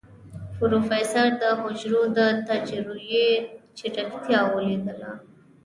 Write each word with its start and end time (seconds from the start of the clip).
پروفيسر 0.59 1.27
د 1.41 1.43
حجرو 1.61 2.01
د 2.17 2.19
تجزيې 2.47 3.27
چټکتيا 3.77 4.41
وليدله. 4.53 5.11